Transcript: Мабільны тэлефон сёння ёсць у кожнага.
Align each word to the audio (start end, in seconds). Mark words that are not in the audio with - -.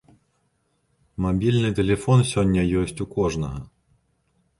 Мабільны 1.25 1.69
тэлефон 1.79 2.19
сёння 2.31 2.61
ёсць 2.81 2.97
у 3.05 3.07
кожнага. 3.15 3.61